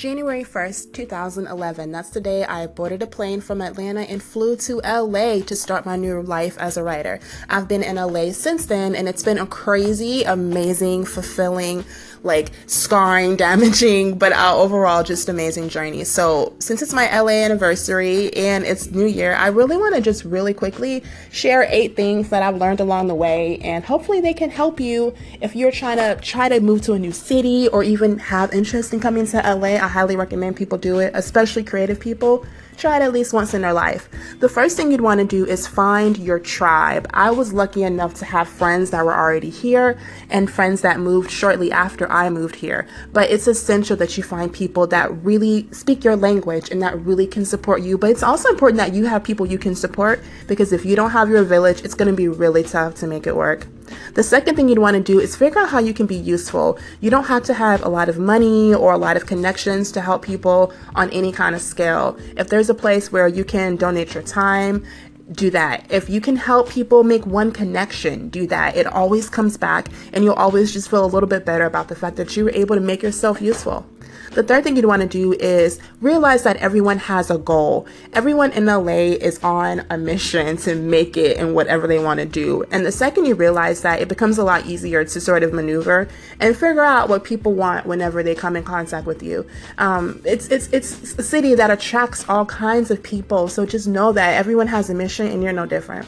[0.00, 1.92] January 1st, 2011.
[1.92, 5.84] That's the day I boarded a plane from Atlanta and flew to LA to start
[5.84, 7.20] my new life as a writer.
[7.50, 11.84] I've been in LA since then, and it's been a crazy, amazing, fulfilling,
[12.22, 16.04] like scarring, damaging, but uh, overall just amazing journey.
[16.04, 20.24] So, since it's my LA anniversary and it's New Year, I really want to just
[20.24, 24.50] really quickly share eight things that I've learned along the way, and hopefully they can
[24.50, 28.18] help you if you're trying to try to move to a new city or even
[28.18, 29.74] have interest in coming to LA.
[29.76, 32.46] I highly recommend people do it, especially creative people.
[32.80, 34.08] Try it at least once in their life.
[34.38, 37.06] The first thing you'd want to do is find your tribe.
[37.10, 39.98] I was lucky enough to have friends that were already here
[40.30, 42.88] and friends that moved shortly after I moved here.
[43.12, 47.26] But it's essential that you find people that really speak your language and that really
[47.26, 47.98] can support you.
[47.98, 51.10] But it's also important that you have people you can support because if you don't
[51.10, 53.66] have your village, it's going to be really tough to make it work.
[54.14, 56.78] The second thing you'd want to do is figure out how you can be useful.
[57.00, 60.00] You don't have to have a lot of money or a lot of connections to
[60.00, 62.18] help people on any kind of scale.
[62.36, 64.84] If there's a place where you can donate your time,
[65.32, 65.86] do that.
[65.90, 68.76] If you can help people make one connection, do that.
[68.76, 71.94] It always comes back and you'll always just feel a little bit better about the
[71.94, 73.86] fact that you were able to make yourself useful.
[74.30, 77.88] The third thing you'd want to do is realize that everyone has a goal.
[78.12, 82.26] Everyone in LA is on a mission to make it in whatever they want to
[82.26, 82.62] do.
[82.70, 86.06] And the second you realize that, it becomes a lot easier to sort of maneuver
[86.38, 89.44] and figure out what people want whenever they come in contact with you.
[89.78, 93.48] Um, it's it's it's a city that attracts all kinds of people.
[93.48, 96.06] So just know that everyone has a mission and you're no different.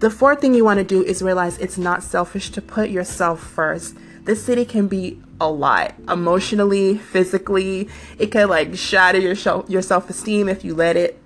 [0.00, 3.40] The fourth thing you want to do is realize it's not selfish to put yourself
[3.40, 3.96] first.
[4.24, 7.88] This city can be a lot emotionally, physically.
[8.18, 11.20] It can like shatter your show, your self-esteem if you let it.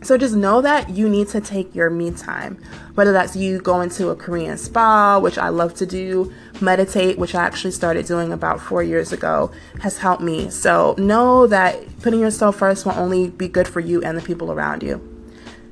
[0.00, 2.62] So just know that you need to take your me time.
[2.94, 7.34] Whether that's you going to a Korean spa, which I love to do, meditate, which
[7.34, 10.50] I actually started doing about 4 years ago, has helped me.
[10.50, 14.52] So know that putting yourself first will only be good for you and the people
[14.52, 15.02] around you.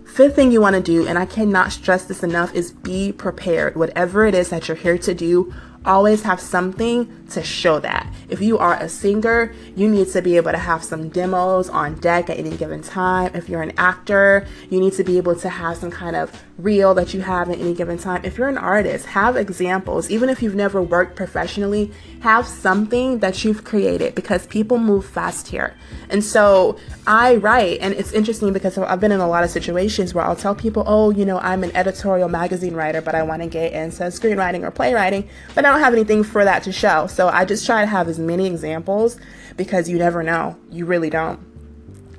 [0.04, 3.76] Fifth thing you want to do, and I cannot stress this enough, is be prepared.
[3.76, 5.54] Whatever it is that you're here to do,
[5.86, 8.12] always have something to show that.
[8.28, 11.94] If you are a singer, you need to be able to have some demos on
[11.96, 13.32] deck at any given time.
[13.34, 16.94] If you're an actor, you need to be able to have some kind of reel
[16.94, 18.24] that you have at any given time.
[18.24, 20.10] If you're an artist, have examples.
[20.10, 25.48] Even if you've never worked professionally, have something that you've created because people move fast
[25.48, 25.74] here.
[26.08, 30.14] And so I write, and it's interesting because I've been in a lot of situations
[30.14, 33.42] where I'll tell people, oh, you know, I'm an editorial magazine writer, but I want
[33.42, 37.06] to get into screenwriting or playwriting, but I don't have anything for that to show.
[37.06, 39.18] So I just try to have as many examples
[39.56, 40.56] because you never know.
[40.70, 41.38] You really don't.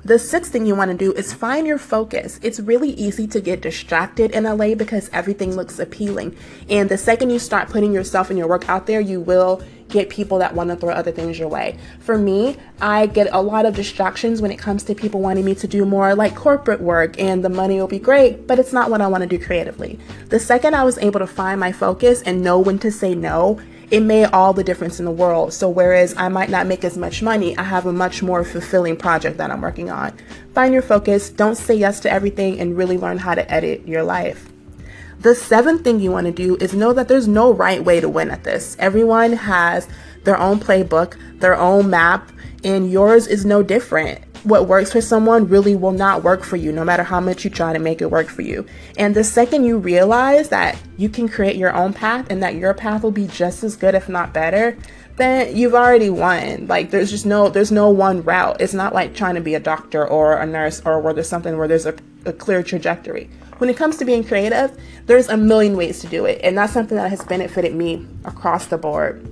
[0.04, 2.38] The sixth thing you want to do is find your focus.
[2.40, 6.36] It's really easy to get distracted in LA because everything looks appealing.
[6.70, 10.08] And the second you start putting yourself and your work out there, you will get
[10.08, 11.78] people that want to throw other things your way.
[12.00, 15.54] For me, I get a lot of distractions when it comes to people wanting me
[15.56, 18.90] to do more like corporate work and the money will be great, but it's not
[18.90, 19.98] what I want to do creatively.
[20.28, 23.60] The second I was able to find my focus and know when to say no,
[23.90, 25.52] it made all the difference in the world.
[25.54, 28.96] So, whereas I might not make as much money, I have a much more fulfilling
[28.96, 30.12] project that I'm working on.
[30.54, 34.02] Find your focus, don't say yes to everything, and really learn how to edit your
[34.02, 34.52] life.
[35.20, 38.08] The seventh thing you want to do is know that there's no right way to
[38.08, 38.76] win at this.
[38.78, 39.88] Everyone has
[40.22, 42.30] their own playbook, their own map,
[42.62, 44.20] and yours is no different.
[44.44, 47.50] What works for someone really will not work for you, no matter how much you
[47.50, 48.64] try to make it work for you.
[48.96, 52.72] And the second you realize that you can create your own path and that your
[52.72, 54.78] path will be just as good, if not better,
[55.16, 56.68] then you've already won.
[56.68, 58.60] Like there's just no there's no one route.
[58.60, 61.58] It's not like trying to be a doctor or a nurse or where there's something
[61.58, 63.28] where there's a, a clear trajectory.
[63.58, 64.76] When it comes to being creative,
[65.06, 68.66] there's a million ways to do it, and that's something that has benefited me across
[68.66, 69.26] the board.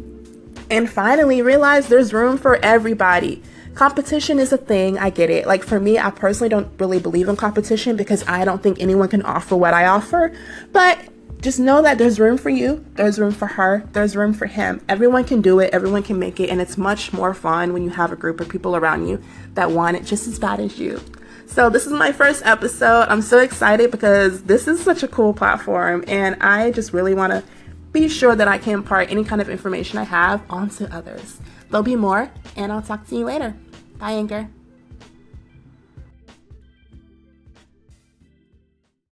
[0.71, 3.43] And finally, realize there's room for everybody.
[3.77, 5.47] Competition is a thing, I get it.
[5.47, 9.09] Like for me, I personally don't really believe in competition because I don't think anyone
[9.09, 10.33] can offer what I offer,
[10.73, 10.99] but
[11.41, 14.81] just know that there's room for you, there's room for her, there's room for him.
[14.89, 17.91] Everyone can do it, everyone can make it, and it's much more fun when you
[17.91, 19.23] have a group of people around you
[19.55, 21.01] that want it just as bad as you.
[21.47, 23.07] So, this is my first episode.
[23.09, 27.33] I'm so excited because this is such a cool platform, and I just really want
[27.33, 27.43] to
[27.93, 31.39] be sure that I can impart any kind of information I have onto others.
[31.71, 33.55] There'll be more, and I'll talk to you later.
[33.99, 34.49] Bye, Anchor.